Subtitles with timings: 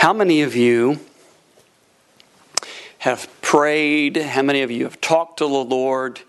[0.00, 0.98] How many of you
[3.00, 4.16] have prayed?
[4.16, 6.22] How many of you have talked to the Lord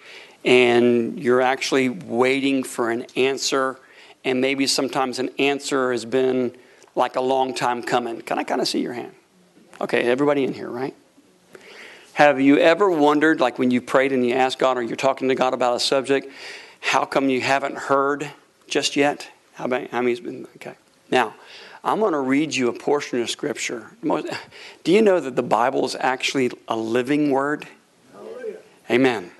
[0.43, 3.79] and you're actually waiting for an answer?
[4.25, 6.53] And maybe sometimes an answer has been
[6.95, 8.19] like a long time coming.
[8.19, 9.13] Can I kind of see your hand?
[9.79, 10.93] Okay, everybody in here, right?
[12.11, 15.29] Have you ever wondered, like when you prayed and you asked God or you're talking
[15.29, 16.27] to God about a subject,
[16.81, 18.31] how come you haven't heard
[18.67, 19.29] just yet?
[19.53, 20.45] How many, how many's been?
[20.57, 20.75] Okay.
[21.11, 21.35] Now,
[21.83, 23.91] I'm going to read you a portion of Scripture.
[24.03, 27.67] Do you know that the Bible is actually a living word?
[28.89, 29.31] Amen.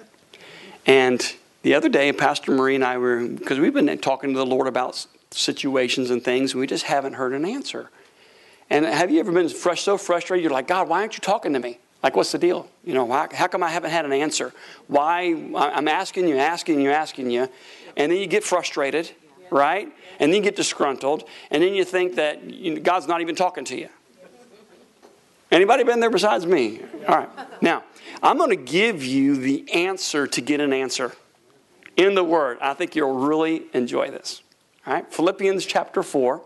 [0.86, 4.46] And the other day, Pastor Marie and I were, because we've been talking to the
[4.46, 7.90] Lord about situations and things, and we just haven't heard an answer.
[8.70, 10.44] And have you ever been fresh, so frustrated?
[10.44, 11.78] You're like, God, why aren't you talking to me?
[12.02, 12.68] Like, what's the deal?
[12.84, 14.54] You know, why, how come I haven't had an answer?
[14.88, 15.36] Why?
[15.56, 17.48] I'm asking you, asking you, asking you.
[17.96, 19.12] And then you get frustrated,
[19.52, 19.92] right?
[20.20, 21.26] And then you get disgruntled.
[21.52, 23.90] And then you think that God's not even talking to you.
[25.52, 26.82] Anybody been there besides me?
[27.08, 27.30] All right.
[27.62, 27.84] Now,
[28.24, 31.14] I'm going to give you the answer to get an answer
[31.98, 32.58] in the Word.
[32.62, 34.42] I think you'll really enjoy this.
[34.88, 35.14] All right.
[35.14, 36.42] Philippians chapter 4.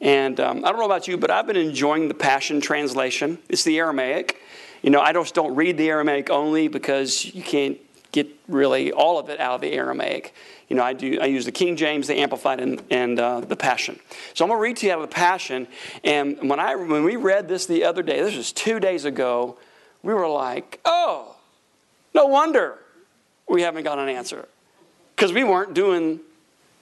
[0.00, 3.38] And um, I don't know about you, but I've been enjoying the Passion Translation.
[3.48, 4.40] It's the Aramaic.
[4.82, 7.78] You know, I just don't read the Aramaic only because you can't
[8.14, 10.32] get really all of it out of the Aramaic.
[10.68, 11.18] You know, I do.
[11.20, 13.98] I use the King James, the Amplified, and, and uh, the Passion.
[14.34, 15.66] So I'm going to read to you out of the Passion.
[16.04, 19.58] And when I when we read this the other day, this was two days ago,
[20.02, 21.34] we were like, "Oh,
[22.14, 22.78] no wonder
[23.48, 24.48] we haven't got an answer,"
[25.16, 26.20] because we weren't doing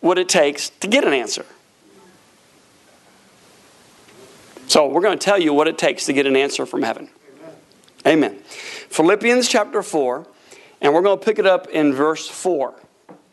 [0.00, 1.46] what it takes to get an answer.
[4.66, 7.08] So we're going to tell you what it takes to get an answer from heaven.
[8.06, 8.30] Amen.
[8.30, 8.38] Amen.
[8.88, 10.26] Philippians chapter 4,
[10.82, 12.74] and we're going to pick it up in verse 4.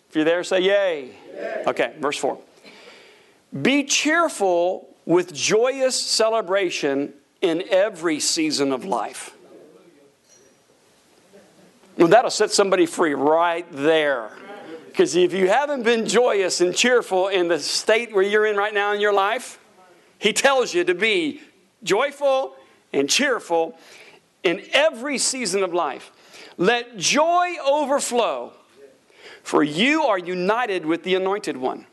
[0.08, 1.12] If you're there, say yay.
[1.34, 1.64] yay.
[1.68, 2.40] Okay, verse 4.
[3.62, 9.36] Be cheerful with joyous celebration in every season of life.
[11.98, 14.32] Well, that'll set somebody free right there.
[14.88, 18.74] Because if you haven't been joyous and cheerful in the state where you're in right
[18.74, 19.60] now in your life,
[20.18, 21.42] he tells you to be
[21.84, 22.56] joyful
[22.94, 23.78] and cheerful
[24.44, 26.12] in every season of life.
[26.60, 28.52] Let joy overflow,
[29.44, 31.86] for you are united with the Anointed One.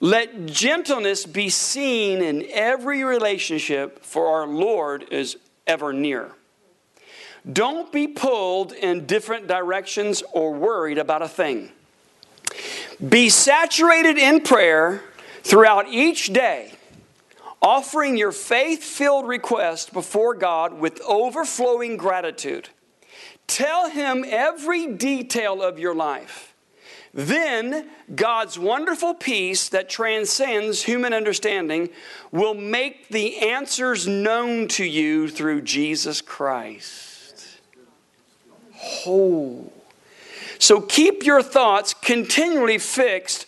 [0.00, 5.36] Let gentleness be seen in every relationship, for our Lord is
[5.68, 6.32] ever near.
[7.50, 11.70] Don't be pulled in different directions or worried about a thing.
[13.08, 15.00] Be saturated in prayer
[15.44, 16.72] throughout each day
[17.62, 22.68] offering your faith filled request before God with overflowing gratitude.
[23.46, 26.54] Tell Him every detail of your life.
[27.14, 31.88] Then God's wonderful peace that transcends human understanding
[32.30, 37.58] will make the answers known to you through Jesus Christ.
[39.06, 39.72] Oh.
[40.58, 43.46] So keep your thoughts continually fixed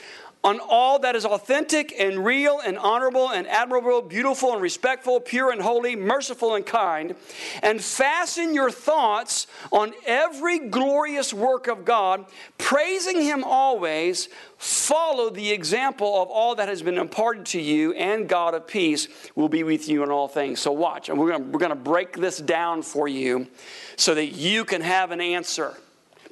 [0.48, 5.50] on all that is authentic and real and honorable and admirable, beautiful and respectful, pure
[5.50, 7.14] and holy, merciful and kind,
[7.62, 12.25] and fasten your thoughts on every glorious work of God,
[12.56, 14.31] praising Him always.
[14.56, 19.06] Follow the example of all that has been imparted to you, and God of peace
[19.34, 20.60] will be with you in all things.
[20.60, 23.48] So, watch, and we're going we're to break this down for you
[23.97, 25.76] so that you can have an answer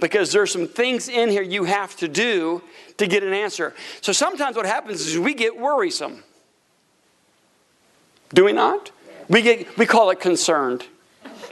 [0.00, 2.62] because there's some things in here you have to do
[2.98, 3.74] to get an answer.
[4.00, 6.24] So sometimes what happens is we get worrisome.
[8.34, 8.90] Do we not?
[9.28, 10.86] We, get, we call it concerned.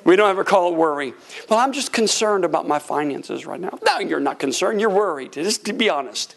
[0.04, 1.14] We don't ever call it worry.
[1.48, 3.78] Well, I'm just concerned about my finances right now.
[3.86, 4.80] No, you're not concerned.
[4.80, 6.36] You're worried, just to be honest.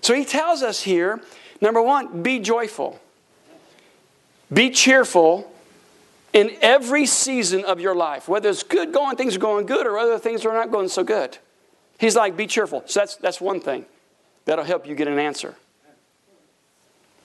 [0.00, 1.20] So he tells us here
[1.60, 3.00] number one, be joyful,
[4.52, 5.51] be cheerful,
[6.32, 9.98] in every season of your life, whether it's good going, things are going good, or
[9.98, 11.38] other things are not going so good.
[11.98, 12.82] He's like, be cheerful.
[12.86, 13.84] So that's, that's one thing
[14.44, 15.54] that'll help you get an answer.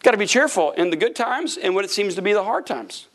[0.04, 2.44] Got to be cheerful in the good times and what it seems to be the
[2.44, 3.08] hard times.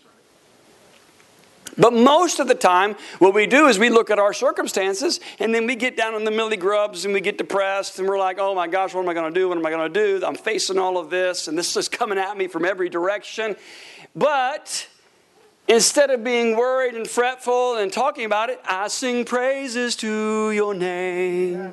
[1.78, 5.54] But most of the time, what we do is we look at our circumstances and
[5.54, 8.38] then we get down in the milly grubs and we get depressed and we're like,
[8.38, 9.48] oh my gosh, what am I going to do?
[9.48, 10.26] What am I going to do?
[10.26, 13.56] I'm facing all of this and this is coming at me from every direction.
[14.14, 14.86] But
[15.72, 20.74] Instead of being worried and fretful and talking about it, I sing praises to your
[20.74, 21.72] name.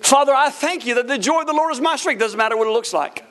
[0.00, 2.18] Father, I thank you that the joy of the Lord is my strength.
[2.18, 3.24] Doesn't matter what it looks like.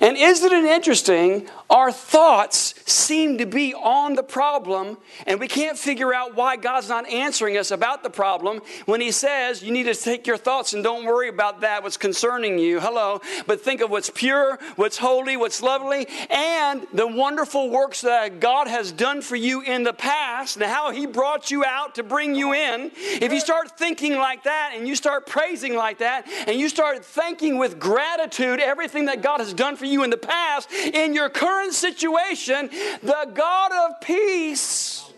[0.00, 1.48] And isn't it interesting?
[1.70, 6.88] Our thoughts seem to be on the problem, and we can't figure out why God's
[6.88, 10.74] not answering us about the problem when He says you need to take your thoughts
[10.74, 12.78] and don't worry about that, what's concerning you.
[12.78, 13.20] Hello.
[13.46, 18.68] But think of what's pure, what's holy, what's lovely, and the wonderful works that God
[18.68, 22.34] has done for you in the past and how He brought you out to bring
[22.34, 22.90] you in.
[22.94, 27.04] If you start thinking like that and you start praising like that and you start
[27.04, 31.28] thanking with gratitude everything that God has done for you in the past, in your
[31.28, 32.70] current situation,
[33.02, 35.10] the God of peace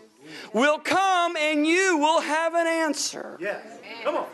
[0.53, 3.37] will come and you will have an answer.
[3.39, 3.65] Yes.
[4.03, 4.25] Come on.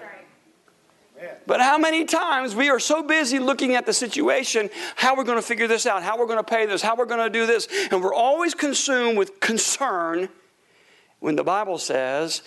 [1.47, 5.37] But how many times we are so busy looking at the situation, how we're going
[5.37, 7.45] to figure this out, how we're going to pay this, how we're going to do
[7.45, 10.29] this, and we're always consumed with concern
[11.19, 12.41] when the Bible says,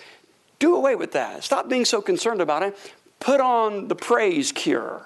[0.59, 1.43] do away with that.
[1.43, 2.77] Stop being so concerned about it.
[3.19, 5.05] Put on the praise cure.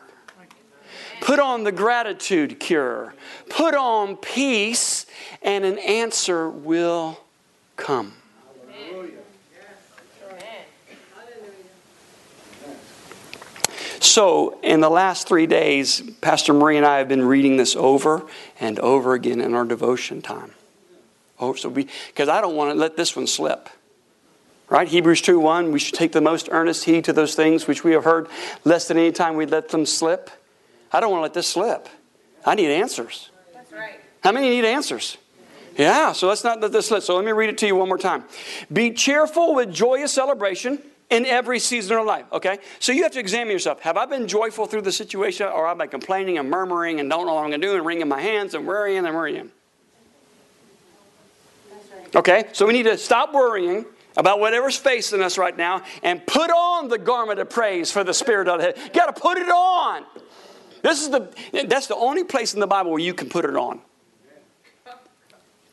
[1.24, 3.16] Put on the gratitude cure.
[3.48, 5.06] Put on peace,
[5.42, 7.18] and an answer will
[7.78, 8.12] come.
[14.02, 18.28] So, in the last three days, Pastor Marie and I have been reading this over
[18.60, 20.52] and over again in our devotion time.
[21.40, 23.70] Oh, so because I don't want to let this one slip.
[24.68, 24.90] Right?
[24.90, 27.94] Hebrews 2 1, we should take the most earnest heed to those things which we
[27.94, 28.28] have heard,
[28.66, 30.30] lest at any time we let them slip.
[30.94, 31.90] I don't want to let this slip.
[32.46, 33.30] I need answers.
[33.54, 34.00] That's right.
[34.24, 35.18] How many need answers?
[35.78, 37.02] Yeah, so let's not let this slip.
[37.02, 38.24] So let me read it to you one more time.
[38.72, 40.80] Be cheerful with joyous celebration
[41.10, 42.26] in every season of life.
[42.32, 42.60] Okay?
[42.80, 43.82] So you have to examine yourself.
[43.82, 47.10] Have I been joyful through the situation, or have I been complaining and murmuring and
[47.10, 49.52] don't know what I'm going to do and wringing my hands and worrying and worrying?
[52.16, 52.46] Okay?
[52.54, 53.86] So we need to stop worrying
[54.16, 58.14] about whatever's facing us right now and put on the garment of praise for the
[58.14, 58.78] spirit of the head.
[58.78, 60.06] You got to put it on.
[60.84, 61.28] This is the
[61.68, 63.82] that's the only place in the Bible where you can put it on.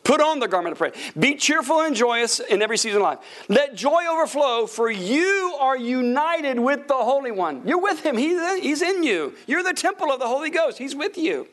[0.03, 0.95] Put on the garment of praise.
[1.17, 3.19] Be cheerful and joyous in every season of life.
[3.49, 7.63] Let joy overflow, for you are united with the Holy One.
[7.67, 9.35] You're with Him, He's in you.
[9.47, 11.47] You're the temple of the Holy Ghost, He's with you.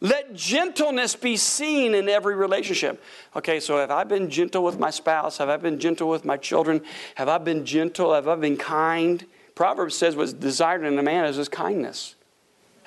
[0.00, 3.02] Let gentleness be seen in every relationship.
[3.34, 5.38] Okay, so have I been gentle with my spouse?
[5.38, 6.82] Have I been gentle with my children?
[7.14, 8.14] Have I been gentle?
[8.14, 9.24] Have I been kind?
[9.54, 12.14] Proverbs says what's desired in a man is his kindness.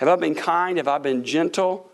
[0.02, 0.78] Have I been kind?
[0.78, 1.88] Have I been gentle?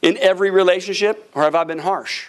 [0.00, 1.28] In every relationship?
[1.34, 2.28] Or have I been harsh?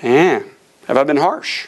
[0.00, 0.48] Man,
[0.86, 1.66] have I been harsh?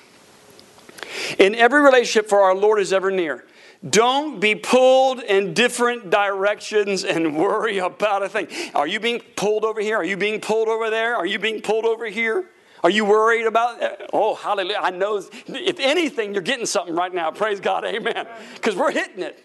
[1.36, 3.44] In every relationship, for our Lord is ever near.
[3.90, 8.46] Don't be pulled in different directions and worry about a thing.
[8.72, 9.96] Are you being pulled over here?
[9.96, 11.16] Are you being pulled over there?
[11.16, 12.44] Are you being pulled over here?
[12.82, 13.80] Are you worried about?
[14.12, 14.80] Oh, hallelujah.
[14.80, 17.30] I know if anything, you're getting something right now.
[17.30, 17.84] Praise God.
[17.84, 18.26] Amen.
[18.54, 19.44] Because we're hitting it.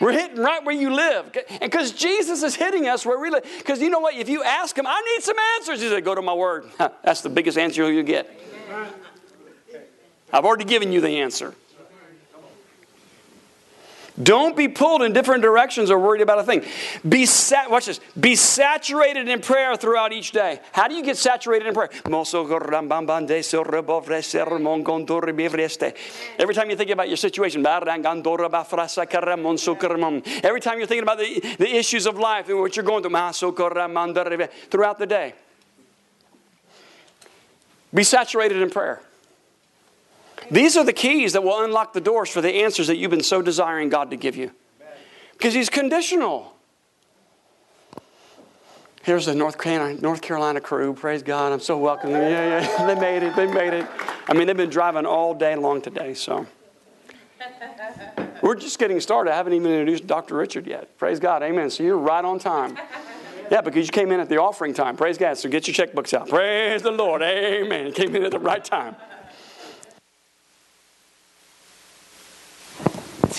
[0.00, 1.36] We're hitting right where you live.
[1.48, 3.44] And because Jesus is hitting us where we live.
[3.58, 4.14] Because you know what?
[4.14, 6.66] If you ask him, I need some answers, he said, go to my word.
[6.78, 8.40] That's the biggest answer you'll get.
[10.32, 11.54] I've already given you the answer.
[14.22, 16.62] Don't be pulled in different directions or worried about a thing.
[17.08, 17.98] Be sat, watch this.
[18.18, 20.60] Be saturated in prayer throughout each day.
[20.72, 21.90] How do you get saturated in prayer?
[26.38, 27.86] Every time you think about your situation, every
[30.60, 34.98] time you're thinking about the, the issues of life and what you're going through throughout
[34.98, 35.34] the day,
[37.92, 39.02] be saturated in prayer.
[40.50, 43.22] These are the keys that will unlock the doors for the answers that you've been
[43.22, 44.50] so desiring God to give you.
[45.32, 46.54] Because He's conditional.
[49.02, 50.94] Here's the North Carolina, North Carolina crew.
[50.94, 51.52] Praise God.
[51.52, 52.10] I'm so welcome.
[52.10, 52.86] Yeah, yeah.
[52.94, 53.36] They made it.
[53.36, 53.86] They made it.
[54.26, 56.46] I mean, they've been driving all day long today, so.
[58.40, 59.32] We're just getting started.
[59.32, 60.36] I haven't even introduced Dr.
[60.36, 60.96] Richard yet.
[60.96, 61.42] Praise God.
[61.42, 61.68] Amen.
[61.68, 62.78] So you're right on time.
[63.50, 64.96] Yeah, because you came in at the offering time.
[64.96, 65.36] Praise God.
[65.36, 66.28] So get your checkbooks out.
[66.28, 67.22] Praise the Lord.
[67.22, 67.92] Amen.
[67.92, 68.96] Came in at the right time.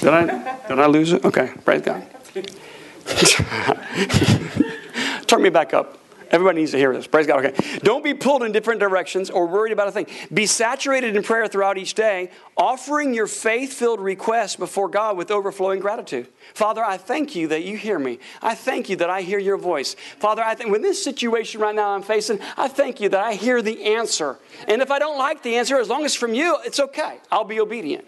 [0.06, 1.26] Did I, did I lose it?
[1.26, 2.06] Okay, praise God.
[5.28, 5.98] Turn me back up.
[6.30, 7.08] Everybody needs to hear this.
[7.08, 7.44] Praise God.
[7.44, 7.80] Okay.
[7.80, 10.06] Don't be pulled in different directions or worried about a thing.
[10.32, 15.32] Be saturated in prayer throughout each day, offering your faith filled requests before God with
[15.32, 16.28] overflowing gratitude.
[16.54, 18.20] Father, I thank you that you hear me.
[18.44, 19.96] I thank you that I hear your voice.
[20.20, 23.34] Father, I think with this situation right now I'm facing, I thank you that I
[23.34, 24.38] hear the answer.
[24.68, 27.18] And if I don't like the answer, as long as from you, it's okay.
[27.32, 28.06] I'll be obedient.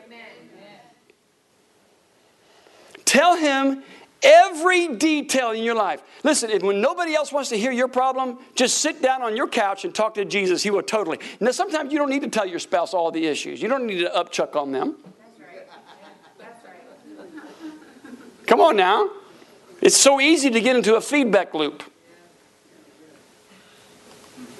[3.18, 3.82] Tell him
[4.22, 6.04] every detail in your life.
[6.24, 9.86] Listen, when nobody else wants to hear your problem, just sit down on your couch
[9.86, 10.62] and talk to Jesus.
[10.62, 11.18] He will totally.
[11.40, 14.02] Now, sometimes you don't need to tell your spouse all the issues, you don't need
[14.02, 14.98] to upchuck on them.
[18.46, 19.10] Come on now.
[19.82, 21.82] It's so easy to get into a feedback loop.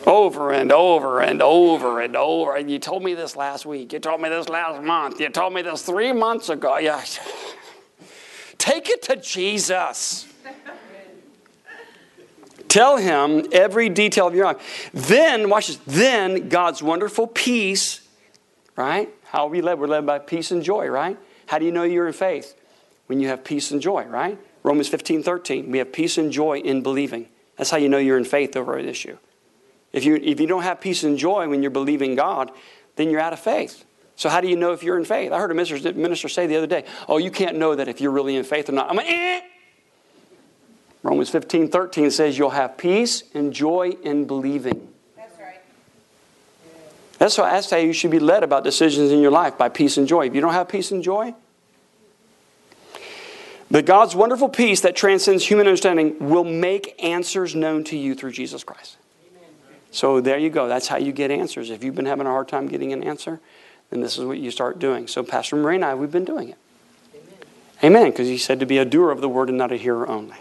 [0.08, 2.56] Over and over and over and over.
[2.56, 3.94] And you told me this last week.
[3.94, 5.20] You told me this last month.
[5.20, 6.80] You told me this three months ago.
[6.80, 7.04] Yeah.
[8.68, 10.28] Take it to Jesus.
[12.68, 14.90] Tell him every detail of your life.
[14.94, 15.80] Then, watch this.
[15.88, 18.06] Then God's wonderful peace,
[18.76, 19.08] right?
[19.24, 19.80] How are we led?
[19.80, 21.18] We're led by peace and joy, right?
[21.46, 22.56] How do you know you're in faith?
[23.06, 24.38] When you have peace and joy, right?
[24.64, 25.72] Romans 15, 13.
[25.72, 27.30] We have peace and joy in believing.
[27.56, 29.18] That's how you know you're in faith over an issue.
[29.94, 32.52] If you, if you don't have peace and joy when you're believing God,
[32.98, 33.86] then you're out of faith.
[34.18, 35.32] So, how do you know if you're in faith?
[35.32, 38.12] I heard a minister, say the other day, Oh, you can't know that if you're
[38.12, 38.90] really in faith or not.
[38.90, 39.42] I'm like, eh.
[41.04, 44.92] Romans 15, 13 says you'll have peace and joy in believing.
[45.16, 45.62] That's right.
[47.20, 49.98] That's, why, that's how you should be led about decisions in your life by peace
[49.98, 50.26] and joy.
[50.26, 51.36] If you don't have peace and joy,
[53.70, 58.32] but God's wonderful peace that transcends human understanding will make answers known to you through
[58.32, 58.98] Jesus Christ.
[59.92, 60.68] So there you go.
[60.68, 61.70] That's how you get answers.
[61.70, 63.40] If you've been having a hard time getting an answer,
[63.90, 65.08] then this is what you start doing.
[65.08, 66.58] So Pastor Marie and I, we've been doing it.
[67.84, 68.10] Amen.
[68.10, 70.36] Because he said to be a doer of the word and not a hearer only.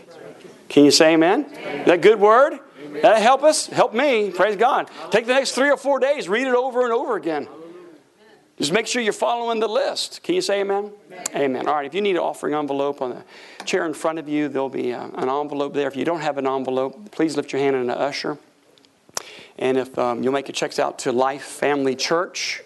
[0.69, 1.47] Can you say amen?
[1.53, 1.87] amen.
[1.87, 2.59] That good word?
[2.85, 3.03] Amen.
[3.03, 3.67] That help us?
[3.67, 4.31] Help me.
[4.31, 4.91] Praise God.
[5.11, 7.47] Take the next three or four days, read it over and over again.
[8.59, 10.23] Just make sure you're following the list.
[10.23, 10.91] Can you say amen?
[11.13, 11.25] amen?
[11.35, 11.69] Amen.
[11.69, 11.85] All right.
[11.85, 14.95] If you need an offering envelope on the chair in front of you, there'll be
[14.95, 15.87] uh, an envelope there.
[15.87, 18.39] If you don't have an envelope, please lift your hand in the usher.
[19.59, 22.63] And if um, you'll make your checks out to Life Family Church.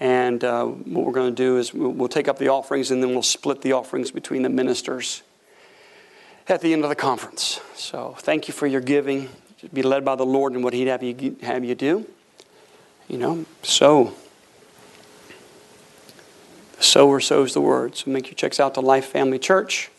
[0.00, 3.10] And uh, what we're going to do is we'll, take up the offerings and then
[3.10, 5.22] we'll split the offerings between the ministers
[6.48, 7.60] at the end of the conference.
[7.74, 9.28] So thank you for your giving.
[9.74, 12.06] Be led by the Lord in what He'd have you, have you do.
[13.08, 14.14] You know, so.
[16.78, 17.94] Sower sows the word.
[17.94, 19.90] So make your checks out to Life Family Church.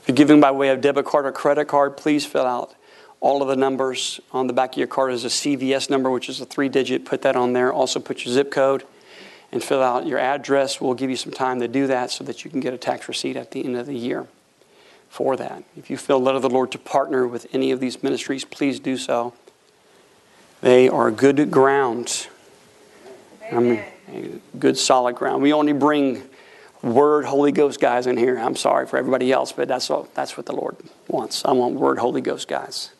[0.00, 2.74] If you're giving by way of debit card or credit card, please fill out
[3.20, 6.28] all of the numbers on the back of your card is a CVS number, which
[6.28, 7.04] is a three digit.
[7.04, 7.72] Put that on there.
[7.72, 8.82] Also, put your zip code
[9.52, 10.80] and fill out your address.
[10.80, 13.08] We'll give you some time to do that so that you can get a tax
[13.08, 14.26] receipt at the end of the year
[15.08, 15.64] for that.
[15.76, 18.78] If you feel led of the Lord to partner with any of these ministries, please
[18.78, 19.34] do so.
[20.60, 22.28] They are good ground.
[23.50, 25.42] I mean, good solid ground.
[25.42, 26.22] We only bring
[26.82, 28.38] Word Holy Ghost guys in here.
[28.38, 30.76] I'm sorry for everybody else, but that's what, that's what the Lord
[31.08, 31.44] wants.
[31.44, 32.90] I want Word Holy Ghost guys.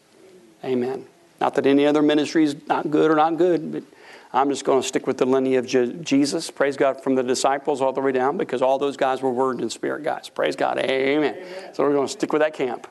[0.65, 1.07] Amen.
[1.41, 3.83] Not that any other ministry is not good or not good, but
[4.33, 6.51] I'm just going to stick with the lineage of Jesus.
[6.51, 9.61] Praise God from the disciples all the way down because all those guys were word
[9.61, 10.29] and spirit guys.
[10.29, 10.79] Praise God.
[10.79, 11.35] Amen.
[11.35, 11.75] Amen.
[11.75, 12.87] So we're going to stick with that camp.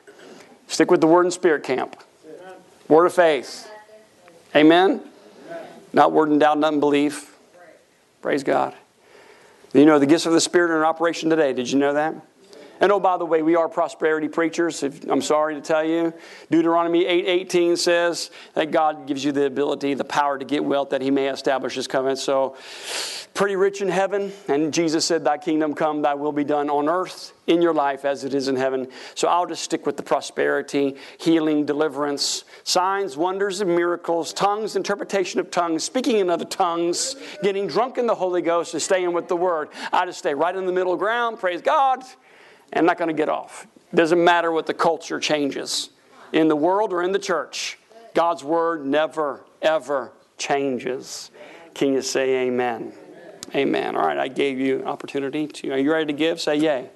[0.66, 1.96] Stick with the word and spirit camp.
[2.88, 3.70] Word of faith.
[4.54, 5.00] Amen.
[5.92, 7.36] Not word and doubt and unbelief.
[8.20, 8.74] Praise God.
[9.72, 11.52] You know the gifts of the Spirit are in operation today.
[11.52, 12.14] Did you know that?
[12.80, 14.82] And oh, by the way, we are prosperity preachers.
[14.82, 16.14] If, I'm sorry to tell you.
[16.50, 21.02] Deuteronomy 8:18 says that God gives you the ability, the power to get wealth that
[21.02, 22.20] He may establish His covenant.
[22.20, 22.56] So,
[23.34, 24.32] pretty rich in heaven.
[24.48, 28.06] And Jesus said, "Thy kingdom come, Thy will be done on earth in your life
[28.06, 33.14] as it is in heaven." So I'll just stick with the prosperity, healing, deliverance, signs,
[33.14, 38.14] wonders, and miracles, tongues, interpretation of tongues, speaking in other tongues, getting drunk in the
[38.14, 39.68] Holy Ghost, and staying with the Word.
[39.92, 41.38] I just stay right in the middle ground.
[41.38, 42.04] Praise God
[42.72, 43.66] and not going to get off.
[43.94, 45.90] Doesn't matter what the culture changes
[46.32, 47.78] in the world or in the church.
[48.14, 51.30] God's word never, ever changes.
[51.74, 52.92] Can you say amen?
[53.54, 53.96] Amen.
[53.96, 55.70] All right, I gave you an opportunity to.
[55.72, 56.40] Are you ready to give?
[56.40, 56.88] Say yay.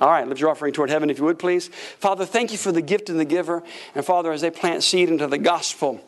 [0.00, 1.68] All right, lift your offering toward heaven if you would, please.
[1.68, 3.62] Father, thank you for the gift and the giver.
[3.94, 6.00] And Father, as they plant seed into the gospel,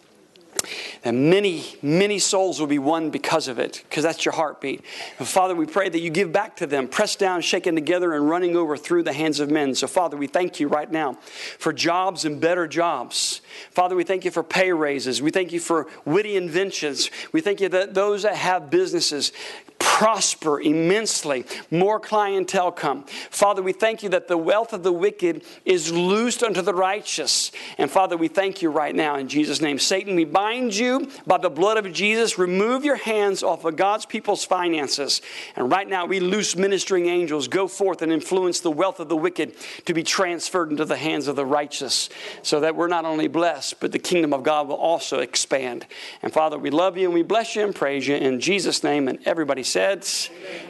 [1.04, 4.84] and many, many souls will be won because of it, because that's your heartbeat.
[5.18, 8.28] And Father, we pray that you give back to them, pressed down, shaken together, and
[8.28, 9.74] running over through the hands of men.
[9.74, 11.14] So, Father, we thank you right now
[11.58, 13.40] for jobs and better jobs.
[13.70, 15.20] Father, we thank you for pay raises.
[15.20, 17.10] We thank you for witty inventions.
[17.32, 19.32] We thank you that those that have businesses
[19.78, 23.02] prosper immensely, more clientele come.
[23.30, 27.50] Father, we thank you that the wealth of the wicked is loosed unto the righteous.
[27.78, 29.80] And Father, we thank you right now in Jesus' name.
[29.80, 30.91] Satan, we bind you
[31.26, 32.38] by the blood of Jesus.
[32.38, 35.22] Remove your hands off of God's people's finances.
[35.56, 37.48] And right now, we loose ministering angels.
[37.48, 39.54] Go forth and influence the wealth of the wicked
[39.86, 42.08] to be transferred into the hands of the righteous
[42.42, 45.86] so that we're not only blessed, but the kingdom of God will also expand.
[46.22, 49.08] And Father, we love you and we bless you and praise you in Jesus' name.
[49.08, 50.06] And everybody said,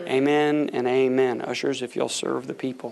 [0.07, 1.43] Amen and amen.
[1.43, 2.91] Ushers, if you'll serve the people.